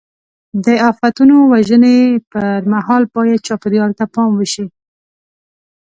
د 0.65 0.67
آفتونو 0.89 1.35
وژنې 1.53 1.97
پر 2.31 2.59
مهال 2.73 3.03
باید 3.15 3.45
چاپېریال 3.47 3.91
ته 3.99 4.05
پام 4.13 4.31
وشي. 4.35 4.65